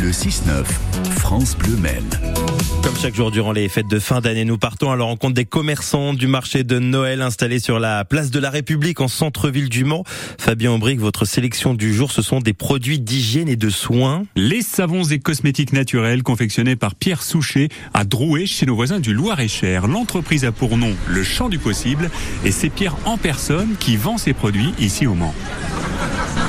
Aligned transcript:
Le 0.00 0.10
6-9, 0.10 0.64
France 1.18 1.56
Bleu 1.56 1.76
Maine. 1.76 2.08
Comme 2.82 2.94
chaque 2.96 3.14
jour 3.14 3.30
durant 3.30 3.52
les 3.52 3.68
fêtes 3.68 3.88
de 3.88 3.98
fin 3.98 4.20
d'année, 4.20 4.44
nous 4.44 4.58
partons 4.58 4.92
à 4.92 4.96
la 4.96 5.04
rencontre 5.04 5.34
des 5.34 5.44
commerçants 5.44 6.14
du 6.14 6.26
marché 6.26 6.62
de 6.62 6.78
Noël 6.78 7.20
installé 7.22 7.58
sur 7.58 7.78
la 7.78 8.04
place 8.04 8.30
de 8.30 8.38
la 8.38 8.50
République 8.50 9.00
en 9.00 9.08
centre-ville 9.08 9.68
du 9.68 9.84
Mans. 9.84 10.04
Fabien 10.38 10.72
Aubric, 10.72 11.00
votre 11.00 11.24
sélection 11.24 11.74
du 11.74 11.92
jour, 11.92 12.12
ce 12.12 12.22
sont 12.22 12.40
des 12.40 12.52
produits 12.52 13.00
d'hygiène 13.00 13.48
et 13.48 13.56
de 13.56 13.70
soins. 13.70 14.24
Les 14.36 14.62
savons 14.62 15.02
et 15.04 15.18
cosmétiques 15.18 15.72
naturels 15.72 16.22
confectionnés 16.22 16.76
par 16.76 16.94
Pierre 16.94 17.22
Souchet 17.22 17.68
à 17.92 18.04
Drouet 18.04 18.46
chez 18.46 18.66
nos 18.66 18.76
voisins 18.76 19.00
du 19.00 19.12
Loir-et-Cher. 19.12 19.88
L'entreprise 19.88 20.44
a 20.44 20.52
pour 20.52 20.76
nom 20.76 20.94
le 21.08 21.24
champ 21.24 21.48
du 21.48 21.58
possible 21.58 22.10
et 22.44 22.52
c'est 22.52 22.70
Pierre 22.70 22.96
en 23.04 23.16
personne 23.16 23.74
qui 23.80 23.96
vend 23.96 24.16
ses 24.16 24.32
produits 24.32 24.74
ici 24.78 25.06
au 25.06 25.14
Mans. 25.14 25.34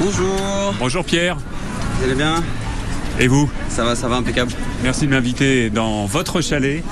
Bonjour, 0.02 0.74
Bonjour 0.80 1.04
Pierre. 1.04 1.38
vous 1.98 2.06
allez 2.06 2.16
bien? 2.16 2.44
Et 3.20 3.28
vous 3.28 3.50
Ça 3.68 3.84
va, 3.84 3.96
ça 3.96 4.08
va, 4.08 4.16
impeccable. 4.16 4.52
Merci 4.82 5.06
de 5.06 5.12
m'inviter 5.12 5.70
dans 5.70 6.06
votre 6.06 6.40
chalet. 6.40 6.84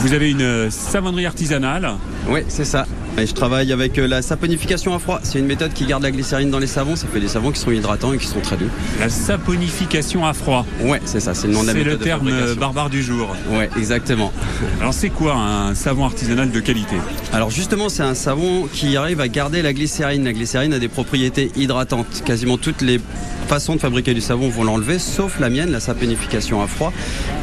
Vous 0.00 0.12
avez 0.12 0.30
une 0.30 0.70
savonnerie 0.70 1.26
artisanale. 1.26 1.88
Oui, 2.28 2.40
c'est 2.48 2.64
ça. 2.64 2.84
Et 3.18 3.26
je 3.26 3.34
travaille 3.34 3.72
avec 3.72 3.98
euh, 3.98 4.08
la 4.08 4.22
saponification 4.22 4.94
à 4.94 4.98
froid. 4.98 5.20
C'est 5.22 5.38
une 5.38 5.44
méthode 5.46 5.72
qui 5.74 5.84
garde 5.84 6.02
la 6.02 6.10
glycérine 6.10 6.50
dans 6.50 6.58
les 6.58 6.66
savons. 6.66 6.96
Ça 6.96 7.06
fait 7.12 7.20
des 7.20 7.28
savons 7.28 7.50
qui 7.52 7.60
sont 7.60 7.70
hydratants 7.70 8.14
et 8.14 8.18
qui 8.18 8.26
sont 8.26 8.40
très 8.40 8.56
doux. 8.56 8.70
La 9.00 9.10
saponification 9.10 10.24
à 10.26 10.32
froid. 10.32 10.64
Ouais, 10.80 11.00
c'est 11.04 11.20
ça, 11.20 11.34
c'est 11.34 11.46
le 11.46 11.52
nom 11.52 11.62
de 11.62 11.66
la 11.66 11.72
C'est 11.72 11.78
méthode. 11.80 11.92
le 11.92 11.98
de 11.98 12.04
terme 12.04 12.28
fabrication. 12.28 12.60
barbare 12.60 12.90
du 12.90 13.02
jour. 13.02 13.36
Ouais, 13.50 13.68
exactement. 13.76 14.32
Alors 14.80 14.94
c'est 14.94 15.10
quoi 15.10 15.34
un 15.34 15.74
savon 15.74 16.04
artisanal 16.06 16.50
de 16.50 16.60
qualité? 16.60 16.96
Alors 17.34 17.50
justement, 17.50 17.88
c'est 17.90 18.02
un 18.02 18.14
savon 18.14 18.66
qui 18.72 18.96
arrive 18.96 19.20
à 19.20 19.28
garder 19.28 19.60
la 19.60 19.72
glycérine. 19.74 20.24
La 20.24 20.32
glycérine 20.32 20.72
a 20.72 20.78
des 20.78 20.88
propriétés 20.88 21.52
hydratantes. 21.54 22.22
Quasiment 22.24 22.56
toutes 22.56 22.80
les 22.80 22.98
façons 23.46 23.74
de 23.74 23.80
fabriquer 23.80 24.14
du 24.14 24.22
savon 24.22 24.48
vont 24.48 24.64
l'enlever, 24.64 24.98
sauf 24.98 25.38
la 25.38 25.50
mienne, 25.50 25.70
la 25.70 25.80
saponification 25.80 26.62
à 26.62 26.66
froid. 26.66 26.92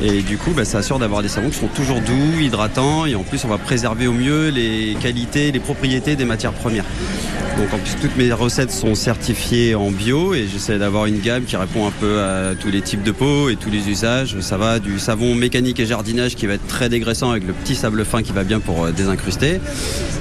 Et 0.02 0.22
du 0.24 0.38
coup, 0.38 0.52
bah, 0.56 0.66
ça 0.66 0.80
assure 0.80 0.98
d'avoir 0.98 1.22
des 1.22 1.28
savons 1.28 1.50
qui 1.50 1.60
sont 1.60 1.68
toujours 1.68 2.02
doux, 2.02 2.40
hydratants, 2.40 3.06
et 3.06 3.14
en 3.16 3.22
plus, 3.24 3.44
on 3.46 3.48
va 3.48 3.58
préserver 3.60 4.08
au 4.08 4.14
mieux 4.14 4.50
les 4.50 4.96
qualités, 5.00 5.52
les 5.52 5.59
propriétés 5.60 6.16
des 6.16 6.26
matières 6.26 6.54
premières. 6.54 6.86
Donc 7.58 7.74
en 7.74 7.78
plus, 7.78 7.96
toutes 8.02 8.16
mes 8.16 8.32
recettes 8.32 8.72
sont 8.72 8.96
certifiées 8.96 9.76
en 9.76 9.92
bio 9.92 10.34
et 10.34 10.48
j'essaie 10.48 10.78
d'avoir 10.78 11.08
une 11.08 11.20
gamme 11.20 11.44
qui 11.44 11.58
répond 11.58 11.88
un 11.88 11.92
peu 11.92 12.22
à 12.22 12.56
tous 12.58 12.70
les 12.70 12.82
types 12.82 13.04
de 13.04 13.12
peau 13.12 13.50
et 13.50 13.58
tous 13.58 13.70
les 13.70 13.90
usages. 13.90 14.40
Ça 14.40 14.58
va 14.58 14.80
du 14.80 14.98
savon 14.98 15.36
mécanique 15.36 15.80
et 15.82 15.86
jardinage 15.86 16.36
qui 16.36 16.48
va 16.48 16.54
être 16.54 16.68
très 16.68 16.88
dégraissant 16.88 17.32
avec 17.32 17.46
le 17.46 17.52
petit 17.52 17.76
sable 17.76 18.06
fin 18.06 18.24
qui 18.24 18.32
va 18.32 18.46
bien 18.46 18.62
pour 18.62 18.86
euh, 18.86 18.92
désincruster, 18.92 19.60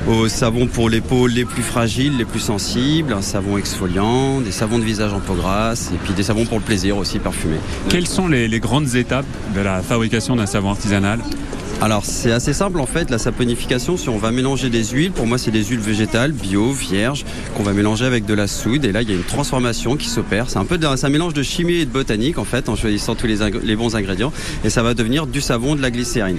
au 0.08 0.28
savon 0.28 0.66
pour 0.66 0.90
les 0.90 1.00
peaux 1.00 1.28
les 1.28 1.44
plus 1.44 1.62
fragiles, 1.62 2.16
les 2.16 2.24
plus 2.24 2.40
sensibles, 2.40 3.12
un 3.12 3.22
savon 3.22 3.56
exfoliant, 3.56 4.40
des 4.40 4.52
savons 4.52 4.78
de 4.78 4.84
visage 4.84 5.12
en 5.12 5.20
peau 5.20 5.34
grasse 5.34 5.90
et 5.94 5.98
puis 6.02 6.14
des 6.14 6.24
savons 6.24 6.44
pour 6.44 6.58
le 6.58 6.64
plaisir 6.64 6.96
aussi 6.96 7.20
parfumés. 7.20 7.60
Quelles 7.88 8.08
sont 8.08 8.26
les, 8.26 8.48
les 8.48 8.60
grandes 8.60 8.96
étapes 8.96 9.26
de 9.54 9.60
la 9.60 9.80
fabrication 9.82 10.34
d'un 10.34 10.46
savon 10.46 10.70
artisanal? 10.70 11.20
Alors 11.80 12.04
c'est 12.04 12.32
assez 12.32 12.52
simple 12.52 12.80
en 12.80 12.86
fait, 12.86 13.08
la 13.08 13.18
saponification, 13.18 13.96
si 13.96 14.08
on 14.08 14.18
va 14.18 14.32
mélanger 14.32 14.68
des 14.68 14.84
huiles, 14.84 15.12
pour 15.12 15.28
moi 15.28 15.38
c'est 15.38 15.52
des 15.52 15.62
huiles 15.62 15.78
végétales, 15.78 16.32
bio, 16.32 16.72
vierges, 16.72 17.24
qu'on 17.56 17.62
va 17.62 17.72
mélanger 17.72 18.04
avec 18.04 18.26
de 18.26 18.34
la 18.34 18.48
soude 18.48 18.84
et 18.84 18.90
là 18.90 19.02
il 19.02 19.08
y 19.08 19.12
a 19.12 19.14
une 19.14 19.22
transformation 19.22 19.96
qui 19.96 20.08
s'opère. 20.08 20.50
C'est 20.50 20.58
un 20.58 20.64
peu 20.64 20.76
un 20.82 21.08
mélange 21.08 21.34
de 21.34 21.42
chimie 21.44 21.74
et 21.74 21.86
de 21.86 21.90
botanique 21.90 22.38
en 22.38 22.44
fait, 22.44 22.68
en 22.68 22.74
choisissant 22.74 23.14
tous 23.14 23.28
les 23.28 23.76
bons 23.76 23.94
ingrédients 23.94 24.32
et 24.64 24.70
ça 24.70 24.82
va 24.82 24.94
devenir 24.94 25.28
du 25.28 25.40
savon, 25.40 25.76
de 25.76 25.80
la 25.80 25.92
glycérine. 25.92 26.38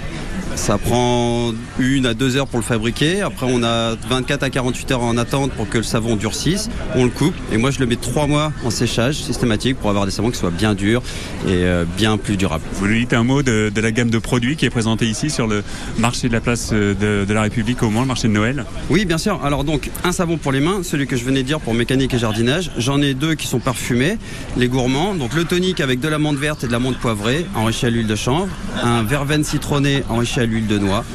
Ça 0.60 0.78
prend 0.78 1.52
une 1.80 2.06
à 2.06 2.14
deux 2.14 2.36
heures 2.36 2.46
pour 2.46 2.60
le 2.60 2.66
fabriquer. 2.66 3.22
Après, 3.22 3.48
on 3.50 3.64
a 3.64 3.96
24 3.96 4.44
à 4.44 4.50
48 4.52 4.92
heures 4.92 5.02
en 5.02 5.18
attente 5.18 5.52
pour 5.54 5.68
que 5.68 5.78
le 5.78 5.84
savon 5.84 6.16
durcisse. 6.16 6.70
On 6.96 7.06
le 7.06 7.10
coupe 7.10 7.34
et 7.52 7.58
moi 7.58 7.72
je 7.72 7.80
le 7.80 7.88
mets 7.88 7.96
trois 7.96 8.28
mois 8.28 8.52
en 8.64 8.70
séchage 8.70 9.16
systématique 9.16 9.78
pour 9.78 9.90
avoir 9.90 10.06
des 10.06 10.12
savons 10.12 10.30
qui 10.30 10.38
soient 10.38 10.52
bien 10.52 10.76
durs 10.76 11.02
et 11.48 11.54
euh, 11.54 11.86
bien 11.98 12.18
plus 12.18 12.38
durables. 12.38 12.64
Vous 12.74 12.88
nous 12.88 12.94
dites 12.94 13.14
un 13.14 13.24
mot 13.24 13.42
de, 13.42 13.72
de 13.74 13.82
la 13.82 13.92
gamme 13.92 14.12
de 14.12 14.20
produits 14.20 14.58
qui 14.58 14.66
est 14.66 14.70
présentée 14.70 15.08
ici 15.08 15.32
sur 15.32 15.48
le 15.48 15.64
marché 15.98 16.28
de 16.28 16.34
la 16.34 16.42
place 16.42 16.70
euh, 16.74 16.94
de, 16.94 17.26
de 17.26 17.34
la 17.34 17.42
République 17.42 17.82
au 17.82 17.90
Mans, 17.90 18.02
le 18.02 18.08
marché 18.08 18.28
de 18.28 18.34
Noël. 18.34 18.66
Oui, 18.92 19.06
bien 19.06 19.18
sûr. 19.18 19.44
Alors 19.44 19.64
donc, 19.64 19.90
un 20.04 20.12
savon 20.12 20.38
pour 20.38 20.52
les 20.52 20.60
mains, 20.60 20.84
celui 20.84 21.08
que 21.08 21.16
je 21.16 21.24
venais 21.24 21.42
de 21.42 21.48
dire 21.48 21.62
pour 21.62 21.74
mécanique 21.74 22.14
et 22.14 22.20
jardinage. 22.20 22.70
J'en 22.78 23.02
ai 23.02 23.16
deux 23.16 23.34
qui 23.34 23.48
sont 23.48 23.60
parfumés, 23.60 24.18
les 24.58 24.68
gourmands. 24.68 25.16
Donc 25.16 25.34
le 25.34 25.46
tonique 25.46 25.80
avec 25.80 26.00
de 26.00 26.10
la 26.10 26.20
menthe 26.20 26.38
verte 26.38 26.66
et 26.66 26.68
de 26.68 26.72
la 26.74 26.80
menthe 26.80 26.98
poivrée, 26.98 27.46
enrichi 27.56 27.86
à 27.88 27.90
l'huile 27.90 28.08
de 28.08 28.16
chanvre. 28.16 28.50
Un 28.84 29.02
verveine 29.04 29.44
citronné 29.44 30.04
enrichi 30.10 30.42
à 30.42 30.49
l'huile 30.50 30.68
de 30.68 30.78
noix. 30.78 31.06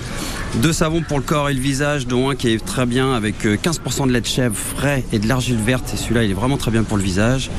Deux 0.56 0.72
savons 0.72 1.02
pour 1.02 1.18
le 1.18 1.24
corps 1.24 1.50
et 1.50 1.54
le 1.54 1.60
visage, 1.60 2.06
dont 2.06 2.30
un 2.30 2.36
qui 2.36 2.48
est 2.48 2.64
très 2.64 2.86
bien 2.86 3.12
avec 3.12 3.44
euh, 3.44 3.56
15% 3.56 4.06
de 4.06 4.12
lait 4.12 4.20
de 4.20 4.26
chèvre 4.26 4.54
frais 4.54 5.04
et 5.12 5.18
de 5.18 5.26
l'argile 5.26 5.58
verte. 5.58 5.90
Et 5.92 5.96
celui-là, 5.96 6.22
il 6.22 6.30
est 6.30 6.34
vraiment 6.34 6.56
très 6.56 6.70
bien 6.70 6.84
pour 6.84 6.96
le 6.96 7.02
visage. 7.02 7.50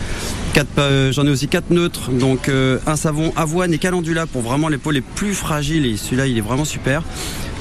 Euh, 0.77 1.11
J'en 1.11 1.25
ai 1.25 1.29
aussi 1.29 1.47
quatre 1.47 1.69
neutres, 1.69 2.11
donc 2.11 2.47
euh, 2.47 2.79
un 2.87 2.95
savon 2.95 3.33
avoine 3.35 3.73
et 3.73 3.77
calendula 3.77 4.25
pour 4.25 4.41
vraiment 4.41 4.69
les 4.69 4.77
peaux 4.77 4.91
les 4.91 5.01
plus 5.01 5.33
fragiles. 5.33 5.85
Et 5.85 5.97
celui-là, 5.97 6.27
il 6.27 6.37
est 6.37 6.41
vraiment 6.41 6.65
super. 6.65 7.03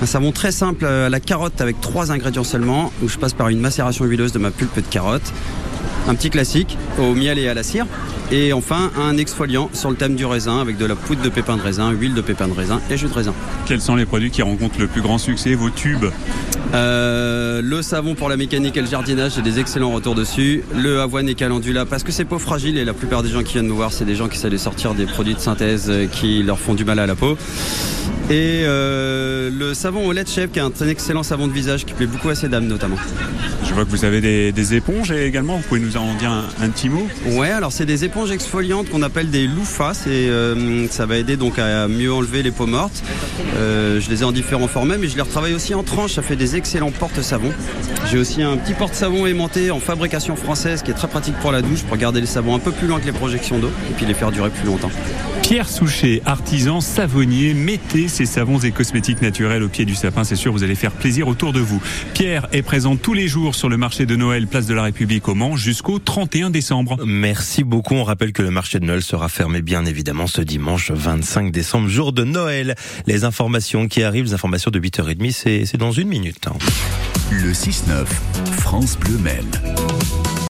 Un 0.02 0.06
savon 0.06 0.31
très 0.31 0.52
simple 0.52 0.84
euh, 0.84 1.06
à 1.06 1.08
la 1.10 1.19
carotte 1.19 1.60
avec 1.60 1.81
trois 1.81 2.12
ingrédients 2.12 2.44
seulement, 2.44 2.92
où 3.02 3.08
je 3.08 3.19
passe 3.19 3.32
par 3.34 3.48
une 3.48 3.58
macération 3.58 4.04
huileuse 4.04 4.32
de 4.32 4.38
ma 4.38 4.50
pulpe 4.50 4.76
de 4.76 4.81
carotte. 4.82 5.32
Un 6.06 6.14
petit 6.14 6.31
classique 6.31 6.78
au 6.98 7.14
miel 7.14 7.38
et 7.38 7.48
à 7.48 7.54
la 7.54 7.62
cire. 7.62 7.86
Et 8.30 8.52
enfin, 8.52 8.90
un 8.96 9.16
exfoliant 9.16 9.70
sur 9.72 9.90
le 9.90 9.96
thème 9.96 10.16
du 10.16 10.24
raisin 10.24 10.58
avec 10.60 10.76
de 10.76 10.86
la 10.86 10.96
poudre 10.96 11.22
de 11.22 11.28
pépins 11.28 11.56
de 11.56 11.62
raisin, 11.62 11.90
huile 11.90 12.14
de 12.14 12.20
pépins 12.20 12.48
de 12.48 12.54
raisin 12.54 12.80
et 12.90 12.96
jus 12.96 13.06
de 13.06 13.12
raisin. 13.12 13.34
Quels 13.66 13.80
sont 13.80 13.96
les 13.96 14.06
produits 14.06 14.30
qui 14.30 14.42
rencontrent 14.42 14.80
le 14.80 14.86
plus 14.86 15.02
grand 15.02 15.18
succès, 15.18 15.54
vos 15.54 15.70
tubes 15.70 16.06
Euh, 16.74 17.60
le 17.62 17.82
savon 17.82 18.14
pour 18.14 18.28
la 18.28 18.36
mécanique 18.36 18.76
et 18.76 18.80
le 18.80 18.88
jardinage, 18.88 19.34
j'ai 19.36 19.42
des 19.42 19.60
excellents 19.60 19.92
retours 19.92 20.14
dessus. 20.16 20.64
Le 20.74 21.00
avoine 21.00 21.28
et 21.28 21.34
calendula, 21.34 21.86
parce 21.86 22.02
que 22.02 22.10
c'est 22.10 22.24
peau 22.24 22.38
fragile 22.40 22.78
et 22.78 22.84
la 22.84 22.94
plupart 22.94 23.22
des 23.22 23.28
gens 23.28 23.42
qui 23.42 23.52
viennent 23.52 23.68
nous 23.68 23.76
voir, 23.76 23.92
c'est 23.92 24.04
des 24.04 24.16
gens 24.16 24.28
qui 24.28 24.38
essaient 24.38 24.50
de 24.50 24.56
sortir 24.56 24.94
des 24.94 25.06
produits 25.06 25.34
de 25.34 25.40
synthèse 25.40 25.86
euh, 25.88 26.06
qui 26.06 26.42
leur 26.42 26.58
font 26.58 26.74
du 26.74 26.84
mal 26.84 26.98
à 26.98 27.06
la 27.06 27.14
peau. 27.14 27.36
Et 28.30 28.62
euh, 28.64 29.50
le 29.50 29.74
savon 29.74 30.06
au 30.06 30.12
lait 30.12 30.24
de 30.24 30.30
qui 30.30 30.58
est 30.58 30.62
un 30.62 30.70
très 30.70 30.88
excellent 30.88 31.22
savon 31.22 31.46
de 31.46 31.52
visage 31.52 31.84
qui 31.84 31.92
plaît 31.92 32.06
beaucoup 32.06 32.30
à 32.30 32.34
ces 32.34 32.48
dames 32.48 32.66
notamment. 32.66 32.96
Je 33.74 33.80
vois 33.80 33.86
que 33.86 33.90
vous 33.90 34.04
avez 34.04 34.20
des, 34.20 34.52
des 34.52 34.74
éponges 34.74 35.10
et 35.10 35.26
également, 35.26 35.56
vous 35.56 35.62
pouvez 35.64 35.80
nous 35.80 35.96
en 35.96 36.14
dire 36.14 36.30
un, 36.30 36.44
un 36.62 36.68
petit 36.68 36.88
mot 36.88 37.08
Ouais, 37.26 37.50
alors 37.50 37.72
c'est 37.72 37.86
des 37.86 38.04
éponges 38.04 38.30
exfoliantes 38.30 38.88
qu'on 38.88 39.02
appelle 39.02 39.30
des 39.30 39.48
loufas. 39.48 40.04
Et 40.06 40.28
euh, 40.28 40.86
ça 40.90 41.06
va 41.06 41.16
aider 41.16 41.36
donc 41.36 41.58
à 41.58 41.88
mieux 41.88 42.12
enlever 42.12 42.44
les 42.44 42.52
peaux 42.52 42.68
mortes. 42.68 43.02
Euh, 43.56 44.00
je 44.00 44.08
les 44.10 44.22
ai 44.22 44.24
en 44.24 44.30
différents 44.30 44.68
formats, 44.68 44.96
mais 44.96 45.08
je 45.08 45.16
les 45.16 45.22
retravaille 45.22 45.54
aussi 45.54 45.74
en 45.74 45.82
tranches. 45.82 46.12
Ça 46.12 46.22
fait 46.22 46.36
des 46.36 46.54
excellents 46.54 46.92
porte-savons. 46.92 47.50
J'ai 48.08 48.18
aussi 48.18 48.42
un 48.44 48.56
petit 48.58 48.74
porte-savon 48.74 49.26
aimanté 49.26 49.72
en 49.72 49.80
fabrication 49.80 50.36
française 50.36 50.84
qui 50.84 50.92
est 50.92 50.94
très 50.94 51.08
pratique 51.08 51.34
pour 51.40 51.50
la 51.50 51.60
douche 51.60 51.82
pour 51.82 51.96
garder 51.96 52.20
les 52.20 52.28
savons 52.28 52.54
un 52.54 52.60
peu 52.60 52.70
plus 52.70 52.86
loin 52.86 53.00
que 53.00 53.06
les 53.06 53.12
projections 53.12 53.58
d'eau 53.58 53.72
et 53.90 53.94
puis 53.94 54.06
les 54.06 54.14
faire 54.14 54.30
durer 54.30 54.50
plus 54.50 54.66
longtemps. 54.68 54.90
Pierre 55.42 55.68
Souchet, 55.68 56.22
artisan 56.24 56.80
savonnier, 56.80 57.52
mettez 57.52 58.08
ces 58.08 58.24
savons 58.24 58.58
et 58.60 58.70
cosmétiques 58.70 59.20
naturels 59.20 59.62
au 59.62 59.68
pied 59.68 59.84
du 59.84 59.94
sapin, 59.94 60.24
c'est 60.24 60.36
sûr, 60.36 60.52
vous 60.52 60.62
allez 60.62 60.74
faire 60.74 60.92
plaisir 60.92 61.28
autour 61.28 61.52
de 61.52 61.60
vous. 61.60 61.82
Pierre 62.14 62.46
est 62.52 62.62
présent 62.62 62.96
tous 62.96 63.12
les 63.12 63.28
jours 63.28 63.54
sur 63.54 63.63
le 63.69 63.76
marché 63.76 64.06
de 64.06 64.16
Noël, 64.16 64.47
place 64.47 64.66
de 64.66 64.75
la 64.75 64.82
République 64.82 65.28
au 65.28 65.34
Mans, 65.34 65.56
jusqu'au 65.56 65.98
31 65.98 66.50
décembre. 66.50 66.98
Merci 67.04 67.64
beaucoup. 67.64 67.94
On 67.94 68.04
rappelle 68.04 68.32
que 68.32 68.42
le 68.42 68.50
marché 68.50 68.80
de 68.80 68.84
Noël 68.84 69.02
sera 69.02 69.28
fermé 69.28 69.62
bien 69.62 69.84
évidemment 69.86 70.26
ce 70.26 70.41
dimanche 70.41 70.91
25 70.91 71.52
décembre, 71.52 71.88
jour 71.88 72.12
de 72.12 72.25
Noël. 72.25 72.75
Les 73.06 73.25
informations 73.25 73.88
qui 73.88 74.02
arrivent, 74.02 74.25
les 74.26 74.34
informations 74.34 74.70
de 74.70 74.80
8h30, 74.80 75.32
c'est 75.32 75.64
c'est 75.66 75.78
dans 75.78 75.92
une 75.92 76.08
minute. 76.08 76.47
Le 77.30 77.52
6-9, 77.52 78.06
France 78.58 78.98
Bleu 78.98 79.19
Maine. 79.19 80.23